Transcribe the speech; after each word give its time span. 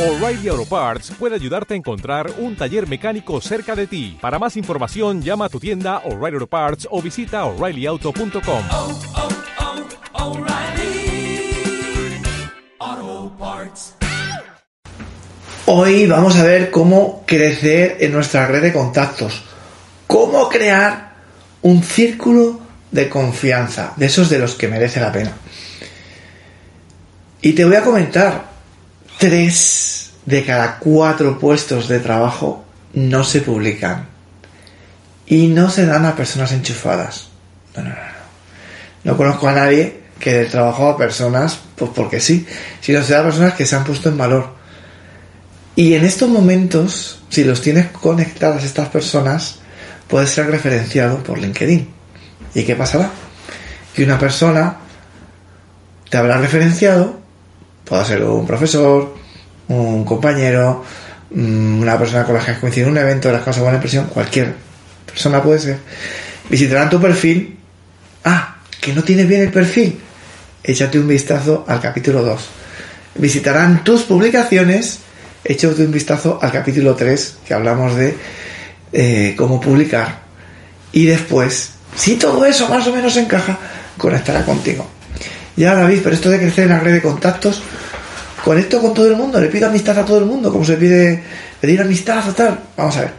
O'Reilly 0.00 0.48
Auto 0.48 0.64
Parts 0.64 1.12
puede 1.18 1.34
ayudarte 1.34 1.74
a 1.74 1.76
encontrar 1.76 2.32
un 2.38 2.56
taller 2.56 2.88
mecánico 2.88 3.38
cerca 3.42 3.76
de 3.76 3.86
ti. 3.86 4.16
Para 4.18 4.38
más 4.38 4.56
información, 4.56 5.20
llama 5.20 5.44
a 5.44 5.48
tu 5.50 5.60
tienda 5.60 5.98
O'Reilly 6.06 6.36
Auto 6.36 6.46
Parts 6.46 6.88
o 6.90 7.02
visita 7.02 7.44
oreillyauto.com. 7.44 8.62
oh, 8.70 8.98
oh, 12.80 13.32
Parts. 13.38 13.96
Hoy 15.66 16.06
vamos 16.06 16.34
a 16.36 16.44
ver 16.44 16.70
cómo 16.70 17.22
crecer 17.26 17.98
en 18.00 18.12
nuestra 18.12 18.46
red 18.46 18.62
de 18.62 18.72
contactos. 18.72 19.44
Cómo 20.06 20.48
crear 20.48 21.12
un 21.60 21.82
círculo 21.82 22.58
de 22.90 23.10
confianza, 23.10 23.92
de 23.96 24.06
esos 24.06 24.30
de 24.30 24.38
los 24.38 24.54
que 24.54 24.66
merece 24.66 24.98
la 24.98 25.12
pena. 25.12 25.32
Y 27.42 27.52
te 27.52 27.66
voy 27.66 27.76
a 27.76 27.82
comentar, 27.82 28.49
tres 29.20 30.12
de 30.24 30.44
cada 30.44 30.78
cuatro 30.78 31.38
puestos 31.38 31.88
de 31.88 32.00
trabajo 32.00 32.64
no 32.94 33.22
se 33.22 33.42
publican. 33.42 34.08
Y 35.26 35.46
no 35.46 35.70
se 35.70 35.86
dan 35.86 36.06
a 36.06 36.16
personas 36.16 36.50
enchufadas. 36.52 37.28
No, 37.76 37.82
no, 37.82 37.90
no, 37.90 37.94
no. 37.94 38.20
No 39.04 39.16
conozco 39.16 39.46
a 39.46 39.52
nadie 39.52 40.00
que 40.18 40.32
dé 40.32 40.44
trabajo 40.46 40.88
a 40.88 40.96
personas, 40.96 41.60
pues 41.76 41.90
porque 41.94 42.18
sí, 42.18 42.46
sino 42.80 43.02
se 43.02 43.12
da 43.12 43.20
a 43.20 43.24
personas 43.24 43.54
que 43.54 43.66
se 43.66 43.76
han 43.76 43.84
puesto 43.84 44.08
en 44.08 44.18
valor. 44.18 44.54
Y 45.76 45.94
en 45.94 46.04
estos 46.04 46.28
momentos, 46.28 47.22
si 47.28 47.44
los 47.44 47.60
tienes 47.60 47.88
conectadas 47.88 48.64
estas 48.64 48.88
personas, 48.88 49.60
puedes 50.08 50.30
ser 50.30 50.46
referenciado 50.46 51.22
por 51.22 51.38
LinkedIn. 51.38 51.88
¿Y 52.54 52.64
qué 52.64 52.74
pasará? 52.74 53.10
Que 53.94 54.02
una 54.02 54.18
persona 54.18 54.78
te 56.08 56.16
habrá 56.16 56.38
referenciado, 56.38 57.19
puede 57.90 58.04
ser 58.04 58.22
un 58.22 58.46
profesor, 58.46 59.16
un 59.66 60.04
compañero, 60.04 60.84
mm, 61.32 61.80
una 61.80 61.98
persona 61.98 62.24
con 62.24 62.36
la 62.36 62.44
que 62.44 62.52
has 62.52 62.58
coincidido 62.58 62.86
en 62.86 62.92
un 62.92 62.98
evento, 62.98 63.32
las 63.32 63.42
cosas 63.42 63.62
buena 63.62 63.78
impresión, 63.78 64.06
cualquier 64.06 64.54
persona 65.04 65.42
puede 65.42 65.58
ser, 65.58 65.78
visitarán 66.48 66.88
tu 66.88 67.00
perfil. 67.00 67.58
Ah, 68.24 68.58
que 68.80 68.92
no 68.92 69.02
tienes 69.02 69.26
bien 69.26 69.42
el 69.42 69.50
perfil. 69.50 69.98
Échate 70.62 71.00
un 71.00 71.08
vistazo 71.08 71.64
al 71.66 71.80
capítulo 71.80 72.22
2. 72.22 72.40
Visitarán 73.16 73.82
tus 73.82 74.02
publicaciones. 74.02 75.00
Échate 75.42 75.84
un 75.84 75.90
vistazo 75.90 76.38
al 76.40 76.52
capítulo 76.52 76.94
3, 76.94 77.38
que 77.44 77.54
hablamos 77.54 77.96
de 77.96 78.16
eh, 78.92 79.34
cómo 79.36 79.60
publicar. 79.60 80.20
Y 80.92 81.06
después, 81.06 81.70
si 81.96 82.14
todo 82.16 82.44
eso 82.44 82.68
más 82.68 82.86
o 82.86 82.94
menos 82.94 83.16
encaja, 83.16 83.58
conectará 83.96 84.44
contigo. 84.44 84.88
Ya 85.56 85.74
David, 85.74 86.00
pero 86.02 86.14
esto 86.14 86.30
de 86.30 86.38
crecer 86.38 86.64
en 86.64 86.70
la 86.70 86.80
red 86.80 86.94
de 86.94 87.02
contactos, 87.02 87.62
conecto 88.50 88.80
con 88.80 88.92
todo 88.92 89.06
el 89.06 89.14
mundo, 89.14 89.40
le 89.40 89.46
pido 89.46 89.68
amistad 89.68 89.96
a 89.96 90.04
todo 90.04 90.18
el 90.18 90.24
mundo, 90.24 90.50
como 90.50 90.64
se 90.64 90.74
pide 90.74 91.22
pedir 91.60 91.80
amistad 91.80 92.28
o 92.28 92.32
tal. 92.32 92.58
Vamos 92.76 92.96
a 92.96 93.02
ver. 93.02 93.10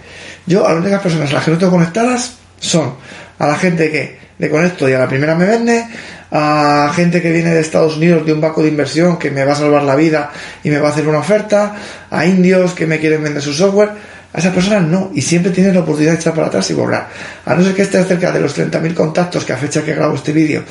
Yo 0.46 0.68
a 0.68 0.74
las 0.74 0.82
únicas 0.82 1.02
personas 1.02 1.32
a 1.32 1.36
las 1.36 1.46
que 1.46 1.52
no 1.52 1.58
tengo 1.58 1.72
conectadas 1.72 2.34
son 2.60 2.96
a 3.40 3.48
la 3.48 3.56
gente 3.56 3.90
que 3.90 4.18
le 4.38 4.50
conecto 4.50 4.90
y 4.90 4.94
a 4.94 5.00
la 5.00 5.08
primera 5.08 5.34
me 5.34 5.46
vende, 5.46 5.88
a 6.32 6.92
gente 6.94 7.22
que 7.22 7.32
viene 7.32 7.52
de 7.52 7.62
Estados 7.62 7.96
Unidos 7.96 8.26
de 8.26 8.34
un 8.34 8.42
banco 8.42 8.62
de 8.62 8.68
inversión 8.68 9.18
que 9.18 9.32
me 9.32 9.46
va 9.46 9.54
a 9.54 9.56
salvar 9.56 9.84
la 9.84 9.96
vida 9.96 10.32
y 10.66 10.70
me 10.70 10.80
va 10.80 10.90
a 10.90 10.92
hacer 10.92 11.08
una 11.08 11.20
oferta, 11.20 11.78
a 12.10 12.26
indios 12.26 12.74
que 12.74 12.86
me 12.86 13.00
quieren 13.00 13.24
vender 13.24 13.42
su 13.42 13.54
software, 13.54 13.92
a 14.34 14.38
esas 14.38 14.54
personas 14.54 14.84
no, 14.84 15.12
y 15.16 15.22
siempre 15.22 15.54
tienes 15.54 15.74
la 15.74 15.80
oportunidad 15.80 16.12
de 16.12 16.18
echar 16.18 16.34
para 16.34 16.48
atrás 16.48 16.70
y 16.72 16.74
borrar. 16.74 17.08
A 17.46 17.56
no 17.56 17.64
ser 17.64 17.74
que 17.74 17.84
estés 17.84 18.06
cerca 18.06 18.34
de 18.34 18.42
los 18.42 18.58
30.000 18.58 18.94
contactos 18.94 19.46
que 19.46 19.54
a 19.54 19.58
fecha 19.58 19.82
que 19.82 19.94
grabo 19.94 20.14
este 20.16 20.34
vídeo 20.34 20.62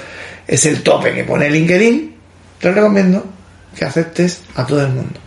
es 0.47 0.67
el 0.67 0.83
tope 0.83 1.15
que 1.15 1.25
pone 1.25 1.49
LinkedIn, 1.49 2.15
te 2.61 2.73
recomiendo 2.73 3.40
que 3.77 3.85
aceptes 3.85 4.43
a 4.55 4.67
todo 4.67 4.83
el 4.83 4.93
mundo 4.93 5.19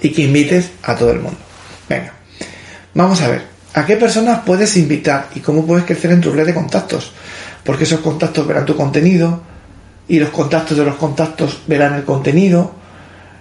y 0.00 0.10
que 0.10 0.22
invites 0.22 0.70
a 0.82 0.94
todo 0.94 1.10
el 1.10 1.20
mundo. 1.20 1.38
Venga, 1.88 2.12
vamos 2.94 3.20
a 3.22 3.28
ver, 3.28 3.42
¿a 3.74 3.86
qué 3.86 3.96
personas 3.96 4.40
puedes 4.44 4.76
invitar 4.76 5.28
y 5.34 5.40
cómo 5.40 5.66
puedes 5.66 5.84
crecer 5.84 6.10
en 6.12 6.20
tu 6.20 6.32
red 6.32 6.46
de 6.46 6.54
contactos? 6.54 7.12
Porque 7.64 7.84
esos 7.84 8.00
contactos 8.00 8.46
verán 8.46 8.64
tu 8.64 8.76
contenido 8.76 9.42
y 10.08 10.18
los 10.18 10.30
contactos 10.30 10.76
de 10.76 10.84
los 10.84 10.96
contactos 10.96 11.62
verán 11.66 11.94
el 11.94 12.04
contenido 12.04 12.74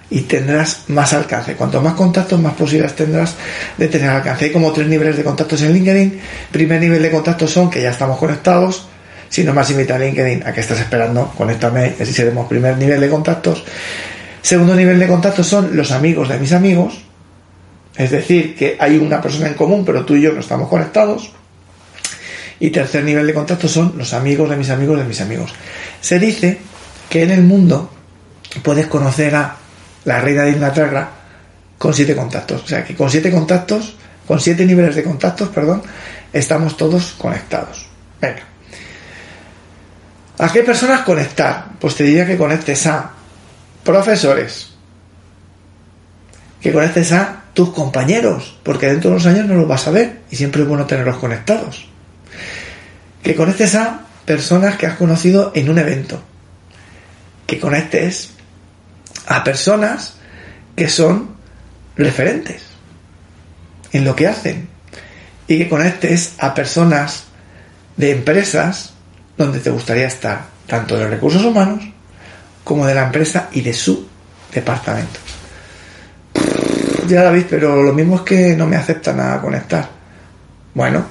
y 0.10 0.22
tendrás 0.22 0.84
más 0.88 1.14
alcance. 1.14 1.56
Cuanto 1.56 1.82
más 1.82 1.94
contactos, 1.94 2.40
más 2.40 2.54
posibilidades 2.54 2.96
tendrás 2.96 3.36
de 3.78 3.88
tener 3.88 4.10
alcance. 4.10 4.46
Hay 4.46 4.52
como 4.52 4.72
tres 4.72 4.88
niveles 4.88 5.18
de 5.18 5.24
contactos 5.24 5.62
en 5.62 5.74
LinkedIn. 5.74 6.22
Primer 6.52 6.80
nivel 6.80 7.02
de 7.02 7.12
contactos 7.12 7.52
son 7.52 7.70
que 7.70 7.82
ya 7.82 7.92
estamos 7.92 8.18
conectados. 8.18 8.88
Si 9.36 9.44
no 9.44 9.54
me 9.54 9.60
has 9.60 9.70
a 9.70 10.00
LinkedIn, 10.00 10.48
¿a 10.48 10.54
qué 10.54 10.62
estás 10.62 10.80
esperando? 10.80 11.34
Conéctame, 11.38 11.94
así 12.00 12.14
seremos 12.14 12.48
primer 12.48 12.78
nivel 12.78 13.02
de 13.02 13.10
contactos. 13.10 13.66
Segundo 14.42 14.74
nivel 14.74 14.98
de 14.98 15.08
contactos 15.10 15.46
son 15.46 15.76
los 15.76 15.92
amigos 15.92 16.30
de 16.30 16.40
mis 16.40 16.54
amigos. 16.54 17.04
Es 17.98 18.12
decir, 18.12 18.56
que 18.56 18.78
hay 18.80 18.96
una 18.96 19.22
persona 19.22 19.48
en 19.48 19.56
común, 19.56 19.84
pero 19.84 20.06
tú 20.06 20.16
y 20.16 20.22
yo 20.22 20.32
no 20.32 20.40
estamos 20.40 20.70
conectados. 20.70 21.34
Y 22.62 22.70
tercer 22.70 23.04
nivel 23.04 23.28
de 23.28 23.34
contacto 23.34 23.68
son 23.68 23.96
los 23.98 24.14
amigos 24.14 24.50
de 24.50 24.56
mis 24.56 24.70
amigos 24.70 25.00
de 25.00 25.04
mis 25.04 25.20
amigos. 25.20 25.54
Se 26.00 26.18
dice 26.18 26.60
que 27.10 27.24
en 27.24 27.32
el 27.32 27.42
mundo 27.42 27.92
puedes 28.64 28.88
conocer 28.88 29.36
a 29.36 29.58
la 30.06 30.22
reina 30.22 30.44
de 30.44 30.52
Inglaterra 30.52 31.10
con 31.78 31.94
siete 31.94 32.16
contactos. 32.16 32.64
O 32.64 32.68
sea 32.68 32.86
que 32.86 32.96
con 32.96 33.12
siete 33.12 33.30
contactos, 33.32 33.98
con 34.26 34.40
siete 34.40 34.66
niveles 34.66 34.96
de 34.96 35.04
contactos, 35.04 35.50
perdón, 35.50 35.84
estamos 36.32 36.78
todos 36.78 37.16
conectados. 37.18 37.86
Venga. 38.22 38.55
¿A 40.38 40.52
qué 40.52 40.64
personas 40.64 41.02
conectar? 41.02 41.70
Pues 41.80 41.96
te 41.96 42.04
diría 42.04 42.26
que 42.26 42.38
conectes 42.38 42.86
a 42.88 43.12
profesores, 43.84 44.70
que 46.60 46.74
conectes 46.74 47.14
a 47.14 47.44
tus 47.54 47.70
compañeros, 47.70 48.58
porque 48.64 48.88
dentro 48.88 49.12
de 49.12 49.16
unos 49.16 49.28
años 49.28 49.46
no 49.46 49.56
los 49.56 49.68
vas 49.68 49.88
a 49.88 49.92
ver 49.92 50.22
y 50.30 50.36
siempre 50.36 50.64
es 50.64 50.68
bueno 50.68 50.86
tenerlos 50.86 51.18
conectados. 51.18 51.88
Que 53.24 53.36
conectes 53.36 53.76
a 53.76 54.02
personas 54.26 54.76
que 54.76 54.88
has 54.88 54.98
conocido 54.98 55.52
en 55.56 55.70
un 55.70 55.80
evento. 55.80 56.22
Que 57.48 57.60
conectes 57.60 58.32
a 59.28 59.44
personas 59.44 60.16
que 60.76 60.90
son 60.90 61.36
referentes 61.96 62.64
en 63.94 64.04
lo 64.04 64.16
que 64.16 64.28
hacen. 64.28 64.68
Y 65.48 65.60
que 65.60 65.70
conectes 65.70 66.34
a 66.40 66.54
personas 66.54 67.26
de 67.96 68.12
empresas 68.12 68.95
donde 69.38 69.60
te 69.60 69.70
gustaría 69.70 70.08
estar, 70.08 70.46
tanto 70.68 70.98
de 70.98 71.08
recursos 71.08 71.44
humanos 71.44 71.84
como 72.64 72.86
de 72.86 72.96
la 72.96 73.04
empresa 73.04 73.50
y 73.52 73.62
de 73.62 73.74
su 73.74 74.08
departamento. 74.54 75.20
Ya 77.08 77.24
David, 77.24 77.46
pero 77.50 77.84
lo 77.84 77.94
mismo 77.94 78.18
es 78.18 78.22
que 78.22 78.56
no 78.56 78.66
me 78.66 78.76
aceptan 78.76 79.20
a 79.20 79.40
conectar. 79.40 79.88
Bueno, 80.74 81.06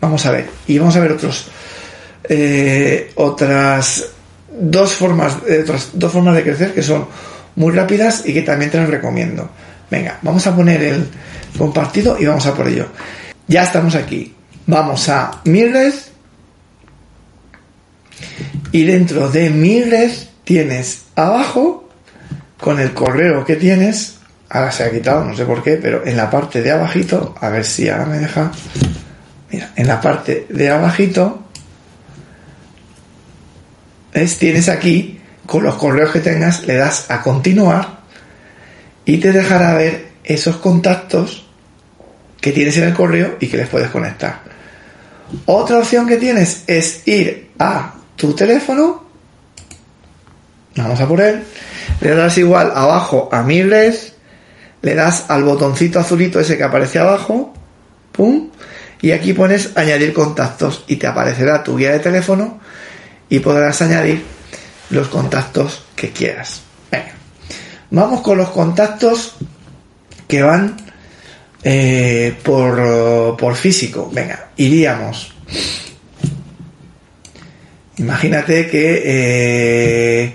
vamos 0.00 0.26
a 0.26 0.32
ver. 0.32 0.50
Y 0.66 0.78
vamos 0.78 0.96
a 0.96 1.00
ver 1.00 1.12
otros 1.12 1.48
eh, 2.24 3.12
otras 3.16 4.06
dos 4.52 4.92
formas, 4.92 5.38
eh, 5.48 5.60
otras 5.62 5.90
dos 5.94 6.12
formas 6.12 6.34
de 6.36 6.42
crecer 6.42 6.74
que 6.74 6.82
son 6.82 7.06
muy 7.56 7.72
rápidas 7.72 8.22
y 8.26 8.32
que 8.32 8.42
también 8.42 8.70
te 8.70 8.78
las 8.78 8.88
recomiendo. 8.88 9.50
Venga, 9.90 10.18
vamos 10.22 10.46
a 10.46 10.54
poner 10.54 10.82
el 10.82 11.08
compartido 11.56 12.16
y 12.18 12.26
vamos 12.26 12.46
a 12.46 12.54
por 12.54 12.68
ello. 12.68 12.86
Ya 13.46 13.64
estamos 13.64 13.94
aquí. 13.94 14.34
Vamos 14.66 15.08
a 15.08 15.40
mi. 15.44 15.64
Y 18.72 18.84
dentro 18.84 19.28
de 19.28 19.50
mi 19.50 19.82
red 19.82 20.12
tienes 20.44 21.02
abajo, 21.14 21.88
con 22.60 22.78
el 22.78 22.92
correo 22.92 23.44
que 23.44 23.56
tienes, 23.56 24.18
ahora 24.48 24.70
se 24.70 24.84
ha 24.84 24.90
quitado, 24.90 25.24
no 25.24 25.34
sé 25.34 25.44
por 25.44 25.62
qué, 25.62 25.76
pero 25.76 26.06
en 26.06 26.16
la 26.16 26.30
parte 26.30 26.62
de 26.62 26.70
abajito, 26.70 27.34
a 27.40 27.48
ver 27.48 27.64
si 27.64 27.88
ahora 27.88 28.06
me 28.06 28.18
deja. 28.18 28.52
Mira, 29.50 29.72
en 29.76 29.86
la 29.86 30.00
parte 30.00 30.46
de 30.48 30.70
abajito, 30.70 31.44
es, 34.12 34.38
tienes 34.38 34.68
aquí, 34.68 35.20
con 35.46 35.64
los 35.64 35.74
correos 35.76 36.12
que 36.12 36.20
tengas, 36.20 36.66
le 36.66 36.74
das 36.76 37.10
a 37.10 37.22
continuar 37.22 38.00
y 39.04 39.18
te 39.18 39.32
dejará 39.32 39.74
ver 39.74 40.10
esos 40.22 40.56
contactos 40.56 41.46
que 42.40 42.52
tienes 42.52 42.76
en 42.76 42.84
el 42.84 42.94
correo 42.94 43.36
y 43.40 43.48
que 43.48 43.56
les 43.56 43.68
puedes 43.68 43.90
conectar. 43.90 44.42
Otra 45.46 45.78
opción 45.78 46.06
que 46.06 46.16
tienes 46.16 46.64
es 46.66 47.06
ir 47.06 47.50
a 47.58 47.94
tu 48.20 48.34
teléfono, 48.34 49.02
vamos 50.76 51.00
a 51.00 51.08
por 51.08 51.20
él, 51.22 51.42
le 52.02 52.10
das 52.14 52.36
igual 52.36 52.70
abajo 52.74 53.30
a 53.32 53.42
mi 53.42 53.62
red, 53.62 53.94
le 54.82 54.94
das 54.94 55.24
al 55.28 55.42
botoncito 55.42 55.98
azulito 55.98 56.38
ese 56.38 56.58
que 56.58 56.64
aparece 56.64 56.98
abajo, 56.98 57.54
pum, 58.12 58.50
y 59.00 59.12
aquí 59.12 59.32
pones 59.32 59.70
añadir 59.74 60.12
contactos 60.12 60.84
y 60.86 60.96
te 60.96 61.06
aparecerá 61.06 61.62
tu 61.62 61.78
guía 61.78 61.92
de 61.92 62.00
teléfono 62.00 62.60
y 63.30 63.38
podrás 63.38 63.80
añadir 63.80 64.22
los 64.90 65.08
contactos 65.08 65.84
que 65.96 66.10
quieras. 66.10 66.60
Venga, 66.92 67.14
vamos 67.90 68.20
con 68.20 68.36
los 68.36 68.50
contactos 68.50 69.36
que 70.28 70.42
van 70.42 70.76
eh, 71.62 72.38
por, 72.42 73.36
por 73.38 73.54
físico. 73.56 74.10
Venga, 74.12 74.50
iríamos. 74.56 75.32
Imagínate 78.00 78.66
que, 78.66 79.02
eh, 79.04 80.34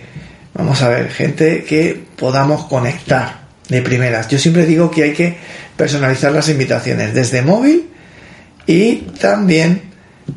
vamos 0.54 0.82
a 0.84 0.90
ver, 0.90 1.10
gente 1.10 1.64
que 1.64 2.00
podamos 2.16 2.66
conectar. 2.66 3.46
de 3.70 3.82
primeras. 3.82 4.28
Yo 4.28 4.38
siempre 4.38 4.64
digo 4.68 4.92
que 4.92 5.02
hay 5.02 5.14
que 5.14 5.38
personalizar 5.76 6.32
las 6.32 6.50
invitaciones 6.50 7.16
desde 7.16 7.42
móvil 7.42 7.90
y 8.68 8.98
también 9.20 9.82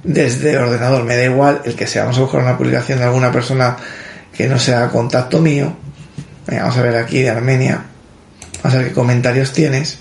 desde 0.03 0.57
ordenador. 0.57 1.05
Me 1.05 1.15
da 1.15 1.25
igual 1.25 1.61
el 1.67 1.75
que 1.75 1.87
sea. 1.87 2.05
Vamos 2.05 2.17
a 2.17 2.23
buscar 2.23 2.41
una 2.41 2.57
publicación 2.57 2.99
de 2.99 3.05
alguna 3.05 3.31
persona 3.31 3.77
que 4.35 4.49
no 4.49 4.59
sea 4.59 4.89
contacto 4.89 5.41
mío. 5.43 5.77
vamos 6.47 6.77
a 6.79 6.83
ver 6.83 6.97
aquí 6.97 7.21
de 7.21 7.29
Armenia. 7.29 7.83
Vamos 8.63 8.75
a 8.75 8.79
ver 8.79 8.89
qué 8.89 8.95
comentarios 8.95 9.53
tienes. 9.53 9.99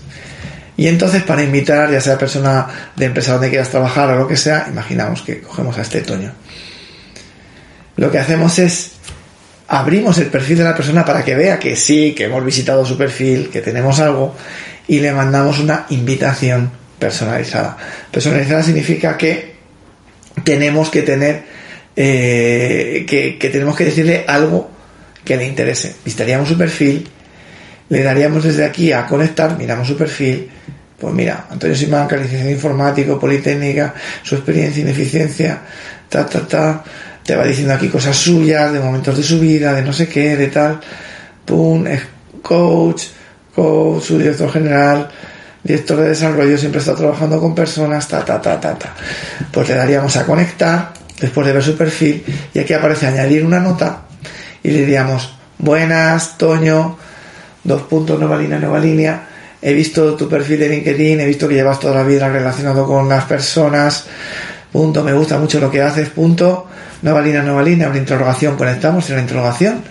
Y 0.78 0.88
entonces 0.88 1.24
para 1.24 1.44
invitar, 1.44 1.92
ya 1.92 2.00
sea 2.00 2.18
persona 2.18 2.68
de 2.96 3.06
empresa 3.06 3.34
donde 3.34 3.50
quieras 3.50 3.70
trabajar 3.70 4.10
o 4.12 4.16
lo 4.16 4.28
que 4.28 4.38
sea, 4.38 4.68
imaginamos 4.70 5.22
que 5.24 5.42
cogemos 5.42 5.78
a 5.78 5.82
este 5.82 6.02
Toño. 6.02 6.32
Lo 7.98 8.12
que 8.12 8.20
hacemos 8.20 8.58
es 8.60 8.92
abrimos 9.68 10.18
el 10.18 10.28
perfil 10.28 10.60
de 10.60 10.64
la 10.64 10.76
persona 10.76 11.04
para 11.04 11.24
que 11.24 11.36
vea 11.36 11.60
que 11.60 11.76
sí, 11.76 12.14
que 12.14 12.26
hemos 12.26 12.44
visitado 12.44 12.86
su 12.86 12.98
perfil, 12.98 13.50
que 13.50 13.62
tenemos 13.62 14.00
algo 14.00 14.36
y 14.88 15.00
le 15.00 15.12
mandamos 15.12 15.60
una 15.60 15.86
invitación 15.90 16.72
personalizada. 16.98 17.78
Personalizada 18.12 18.64
significa 18.64 19.18
que 19.18 19.56
tenemos 20.44 20.90
que 20.90 21.02
tener, 21.02 21.44
eh, 21.96 23.06
que, 23.08 23.38
que 23.38 23.50
tenemos 23.50 23.76
que 23.76 23.86
decirle 23.86 24.24
algo 24.28 24.72
que 25.26 25.36
le 25.36 25.46
interese. 25.46 25.96
Visitaríamos 26.06 26.48
su 26.48 26.58
perfil, 26.58 27.08
le 27.90 28.04
daríamos 28.04 28.44
desde 28.44 28.66
aquí 28.66 28.92
a 28.94 29.06
conectar, 29.06 29.58
miramos 29.58 29.88
su 29.88 29.98
perfil, 29.98 30.50
pues 30.98 31.14
mira, 31.14 31.48
Antonio 31.50 31.76
Simanca, 31.76 32.16
licenciado 32.16 32.50
informático, 32.50 33.20
Politécnica, 33.20 33.94
su 34.24 34.36
experiencia, 34.36 34.82
ineficiencia, 34.82 35.62
ta, 36.10 36.26
ta, 36.26 36.48
ta, 36.48 36.84
te 37.28 37.36
va 37.36 37.44
diciendo 37.44 37.74
aquí 37.74 37.90
cosas 37.90 38.16
suyas, 38.16 38.72
de 38.72 38.80
momentos 38.80 39.18
de 39.18 39.22
su 39.22 39.38
vida, 39.38 39.74
de 39.74 39.82
no 39.82 39.92
sé 39.92 40.08
qué, 40.08 40.38
de 40.38 40.48
tal, 40.48 40.80
pum, 41.44 41.86
es 41.86 42.02
coach, 42.42 43.04
coach, 43.54 44.02
su 44.02 44.18
director 44.18 44.50
general, 44.50 45.10
director 45.62 46.00
de 46.00 46.08
desarrollo, 46.08 46.58
siempre 46.58 46.80
está 46.80 46.96
trabajando 46.96 47.38
con 47.42 47.54
personas, 47.54 48.08
ta, 48.08 48.24
ta, 48.24 48.42
ta, 48.42 48.58
ta, 48.62 48.76
ta. 48.76 48.96
Pues 49.52 49.68
le 49.68 49.76
daríamos 49.76 50.16
a 50.16 50.26
conectar, 50.26 50.94
después 51.20 51.46
de 51.46 51.52
ver 51.52 51.64
su 51.64 51.76
perfil, 51.76 52.24
y 52.54 52.60
aquí 52.60 52.74
aparece 52.74 53.08
añadir 53.08 53.44
una 53.44 53.60
nota, 53.60 54.04
y 54.64 54.72
le 54.72 54.80
diríamos, 54.80 55.38
buenas, 55.58 56.38
Toño, 56.38 56.98
dos 57.62 57.82
puntos, 57.82 58.18
nueva 58.18 58.38
línea, 58.38 58.58
nueva 58.58 58.80
línea, 58.80 59.28
he 59.62 59.74
visto 59.74 60.16
tu 60.16 60.30
perfil 60.30 60.60
de 60.60 60.70
LinkedIn, 60.70 61.20
he 61.20 61.26
visto 61.26 61.50
que 61.50 61.56
llevas 61.56 61.78
toda 61.78 61.96
la 61.96 62.04
vida 62.04 62.30
relacionado 62.30 62.88
con 62.88 63.10
las 63.10 63.26
personas, 63.26 64.06
punto, 64.72 65.04
me 65.04 65.14
gusta 65.14 65.38
mucho 65.38 65.60
lo 65.60 65.72
que 65.72 65.82
haces, 65.82 66.10
punto, 66.10 66.68
nueva 67.02 67.22
línea, 67.22 67.42
nueva 67.42 67.64
línea, 67.64 67.90
una 67.90 67.98
interrogación, 67.98 68.56
conectamos 68.56 69.10
en 69.10 69.16
la 69.16 69.22
interrogación 69.22 69.84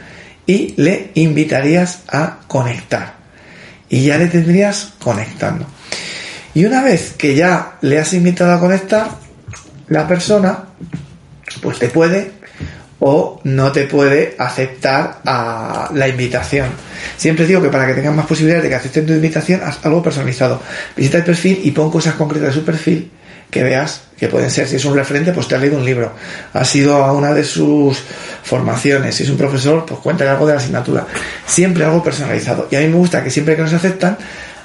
y 0.47 0.75
le 0.77 1.11
invitarías 1.15 2.03
a 2.09 2.39
conectar. 2.47 3.15
Y 3.89 4.05
ya 4.05 4.19
le 4.19 4.27
tendrías 4.27 4.93
conectando. 5.03 5.67
Y 6.55 6.65
una 6.65 6.83
vez 6.83 7.13
que 7.13 7.35
ya 7.35 7.77
le 7.83 7.99
has 7.99 8.13
invitado 8.15 8.53
a 8.53 8.61
conectar, 8.61 9.11
la 9.89 10.09
persona 10.09 10.65
pues 11.61 11.79
te 11.79 11.89
puede 11.89 12.33
o 13.01 13.41
no 13.45 13.73
te 13.73 13.85
puede 13.85 14.35
aceptar 14.39 15.19
a 15.25 15.91
la 15.95 16.09
invitación. 16.09 16.69
Siempre 17.17 17.47
digo 17.47 17.63
que 17.63 17.69
para 17.69 17.87
que 17.87 17.95
tengan 17.95 18.17
más 18.17 18.27
posibilidades 18.27 18.65
de 18.65 18.69
que 18.71 18.75
acepten 18.75 19.07
tu 19.07 19.13
invitación, 19.13 19.61
haz 19.65 19.85
algo 19.85 20.03
personalizado. 20.03 20.63
Visita 20.97 21.19
el 21.19 21.25
perfil 21.25 21.61
y 21.63 21.71
pon 21.73 21.91
cosas 21.91 22.15
concretas 22.15 22.49
de 22.49 22.55
su 22.55 22.65
perfil 22.65 23.11
que 23.51 23.63
veas 23.63 24.03
que 24.19 24.29
pueden 24.29 24.51
ser. 24.51 24.67
Si 24.67 24.77
es 24.77 24.85
un 24.85 24.95
referente, 24.95 25.33
pues 25.33 25.47
te 25.47 25.55
has 25.55 25.61
leído 25.61 25.79
un 25.79 25.85
libro. 25.85 26.13
Has 26.53 26.75
ido 26.75 27.05
a 27.05 27.13
una 27.13 27.33
de 27.33 27.45
sus 27.45 27.99
formaciones. 28.43 29.15
Si 29.15 29.23
es 29.23 29.31
un 29.31 29.37
profesor, 29.37 29.85
pues 29.87 30.01
cuéntale 30.01 30.31
algo 30.31 30.47
de 30.47 30.55
la 30.55 30.61
asignatura. 30.61 31.07
Siempre 31.47 31.85
algo 31.85 32.03
personalizado. 32.03 32.69
Y 32.71 32.77
a 32.77 32.81
mí 32.81 32.89
me 32.89 32.97
gusta 32.97 33.23
que 33.23 33.31
siempre 33.31 33.57
que 33.57 33.63
nos 33.63 33.73
aceptan, 33.73 34.17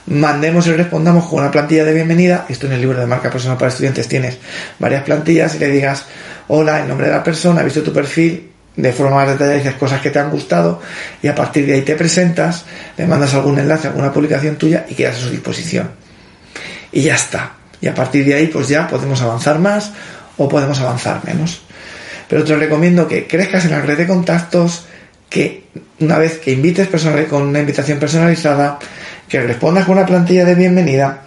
mandemos 0.08 0.68
y 0.68 0.74
respondamos 0.74 1.26
con 1.26 1.40
una 1.40 1.52
plantilla 1.52 1.86
de 1.86 1.94
bienvenida. 1.94 2.46
Esto 2.50 2.68
en 2.68 2.74
el 2.74 2.82
libro 2.82 3.00
de 3.00 3.06
marca 3.06 3.30
personal 3.30 3.58
para 3.58 3.70
estudiantes 3.70 4.08
tienes 4.08 4.38
varias 4.80 5.04
plantillas 5.04 5.56
y 5.56 5.60
le 5.60 5.68
digas, 5.68 6.06
hola, 6.48 6.82
en 6.82 6.88
nombre 6.88 7.08
de 7.08 7.14
la 7.14 7.24
persona, 7.24 7.62
he 7.62 7.64
visto 7.64 7.84
tu 7.84 7.94
perfil, 7.94 8.50
de 8.76 8.94
forma 8.94 9.18
más 9.18 9.28
detallada 9.28 9.58
dices 9.58 9.74
cosas 9.76 10.02
que 10.02 10.10
te 10.10 10.20
han 10.20 10.30
gustado 10.30 10.82
y 11.22 11.28
a 11.28 11.36
partir 11.36 11.66
de 11.66 11.74
ahí 11.74 11.82
te 11.82 11.96
presentas, 11.96 12.66
le 12.98 13.06
mandas 13.06 13.34
algún 13.34 13.60
enlace, 13.60 13.88
alguna 13.88 14.14
publicación 14.14 14.56
tuya 14.56 14.86
y 14.90 14.96
quedas 14.96 15.18
a 15.18 15.20
su 15.20 15.30
disposición. 15.30 15.92
Y 16.92 17.04
ya 17.04 17.16
está. 17.16 17.54
Y 17.80 17.88
a 17.88 17.96
partir 17.96 18.26
de 18.26 18.36
ahí, 18.36 18.48
pues 18.48 18.68
ya 18.68 18.88
podemos 18.88 19.22
avanzar 19.22 19.60
más 19.60 19.92
o 20.38 20.48
podemos 20.48 20.80
avanzar 20.80 21.22
menos. 21.26 21.62
Pero 22.28 22.44
te 22.44 22.56
recomiendo 22.56 23.08
que 23.08 23.28
crezcas 23.28 23.66
en 23.66 23.72
la 23.72 23.82
red 23.82 23.98
de 23.98 24.08
contactos, 24.08 24.86
que 25.30 25.66
una 26.00 26.18
vez 26.18 26.40
que 26.40 26.52
invites 26.52 26.88
personal, 26.88 27.26
con 27.28 27.44
una 27.44 27.60
invitación 27.60 28.00
personalizada, 28.00 28.80
que 29.32 29.42
respondas 29.42 29.86
con 29.86 29.98
una 29.98 30.06
plantilla 30.06 30.44
de 30.44 30.56
bienvenida 30.56 31.22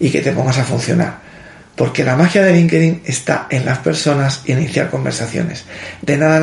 y 0.00 0.10
que 0.10 0.20
te 0.20 0.32
pongas 0.32 0.58
a 0.58 0.64
funcionar. 0.64 1.20
Porque 1.76 2.02
la 2.02 2.16
magia 2.16 2.42
de 2.42 2.52
LinkedIn 2.52 3.02
está 3.06 3.46
en 3.50 3.64
las 3.64 3.78
personas 3.78 4.42
y 4.46 4.52
iniciar 4.52 4.90
conversaciones. 4.90 5.64
De 6.02 6.16
nada, 6.16 6.40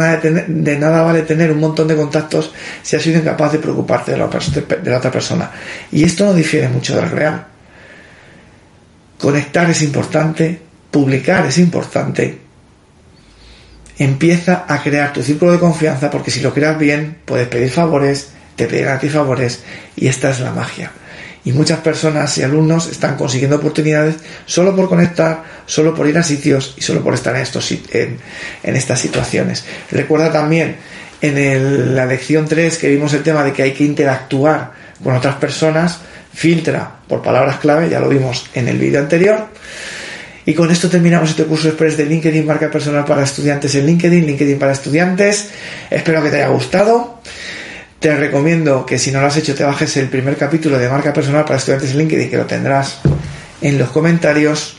nada 0.47 1.01
vale 1.01 1.23
tener 1.23 1.51
un 1.51 1.59
montón 1.59 1.89
de 1.89 1.97
contactos 1.97 2.53
si 2.83 2.95
has 2.95 3.01
sido 3.01 3.19
incapaz 3.19 3.51
de 3.51 3.59
preocuparte 3.59 4.13
de 4.13 4.17
la 4.17 4.27
otra 4.97 5.11
persona. 5.11 5.51
Y 5.91 6.05
esto 6.05 6.23
no 6.23 6.33
difiere 6.33 6.69
mucho 6.69 6.95
del 6.95 7.09
real. 7.09 7.45
Conectar 9.19 9.69
es 9.69 9.81
importante, 9.81 10.61
publicar 10.89 11.45
es 11.47 11.57
importante. 11.57 12.39
Empieza 13.99 14.63
a 14.65 14.81
crear 14.81 15.11
tu 15.11 15.21
círculo 15.21 15.51
de 15.51 15.59
confianza 15.59 16.09
porque 16.09 16.31
si 16.31 16.39
lo 16.39 16.53
creas 16.53 16.79
bien 16.79 17.17
puedes 17.25 17.49
pedir 17.49 17.71
favores, 17.71 18.36
te 18.57 18.65
pedirán 18.65 18.97
a 18.97 18.99
ti 18.99 19.07
favores 19.07 19.61
y 19.95 20.07
esta 20.07 20.31
es 20.31 20.41
la 20.41 20.51
magia. 20.51 20.91
Y 21.45 21.53
muchas 21.53 21.79
personas 21.79 22.37
y 22.37 22.43
alumnos 22.43 22.87
están 22.87 23.15
consiguiendo 23.15 23.55
oportunidades 23.55 24.15
solo 24.45 24.75
por 24.75 24.89
conectar, 24.89 25.43
solo 25.65 25.95
por 25.95 26.09
ir 26.09 26.17
a 26.17 26.23
sitios 26.23 26.73
y 26.75 26.81
solo 26.81 27.01
por 27.01 27.13
estar 27.13 27.33
en, 27.35 27.43
estos, 27.43 27.71
en, 27.71 28.17
en 28.63 28.75
estas 28.75 28.99
situaciones. 28.99 29.63
Recuerda 29.89 30.29
también 30.29 30.75
en 31.21 31.95
la 31.95 32.05
lección 32.05 32.47
3 32.47 32.77
que 32.77 32.89
vimos 32.89 33.13
el 33.13 33.23
tema 33.23 33.43
de 33.45 33.53
que 33.53 33.63
hay 33.63 33.71
que 33.71 33.85
interactuar 33.85 34.71
con 35.01 35.15
otras 35.15 35.35
personas, 35.35 35.99
filtra 36.33 36.97
por 37.07 37.21
palabras 37.21 37.59
clave, 37.59 37.89
ya 37.89 37.99
lo 37.99 38.09
vimos 38.09 38.49
en 38.53 38.67
el 38.67 38.77
vídeo 38.77 38.99
anterior. 38.99 39.47
Y 40.45 40.53
con 40.53 40.71
esto 40.71 40.89
terminamos 40.89 41.29
este 41.29 41.43
curso 41.43 41.67
express 41.67 41.97
de 41.97 42.05
LinkedIn 42.05 42.45
Marca 42.45 42.71
Personal 42.71 43.03
para 43.03 43.23
Estudiantes 43.23 43.75
en 43.75 43.85
LinkedIn, 43.85 44.25
LinkedIn 44.25 44.57
para 44.57 44.71
Estudiantes. 44.71 45.49
Espero 45.89 46.23
que 46.23 46.29
te 46.29 46.37
haya 46.37 46.47
gustado. 46.47 47.21
Te 47.99 48.15
recomiendo 48.15 48.85
que 48.85 48.99
si 48.99 49.11
no 49.11 49.21
lo 49.21 49.27
has 49.27 49.37
hecho 49.37 49.55
te 49.55 49.63
bajes 49.63 49.97
el 49.97 50.07
primer 50.07 50.37
capítulo 50.37 50.77
de 50.77 50.87
Marca 50.87 51.13
Personal 51.13 51.45
para 51.45 51.57
Estudiantes 51.57 51.91
en 51.91 51.97
LinkedIn, 51.97 52.29
que 52.29 52.37
lo 52.37 52.45
tendrás 52.45 52.99
en 53.59 53.79
los 53.79 53.89
comentarios. 53.89 54.77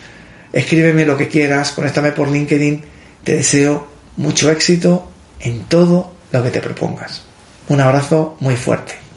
Escríbeme 0.52 1.04
lo 1.04 1.16
que 1.16 1.26
quieras, 1.26 1.72
conéctame 1.72 2.12
por 2.12 2.30
LinkedIn. 2.30 2.84
Te 3.24 3.34
deseo 3.34 3.88
mucho 4.16 4.50
éxito 4.50 5.10
en 5.40 5.64
todo 5.64 6.14
lo 6.30 6.42
que 6.44 6.50
te 6.50 6.60
propongas. 6.60 7.22
Un 7.68 7.80
abrazo 7.80 8.36
muy 8.38 8.54
fuerte. 8.54 9.07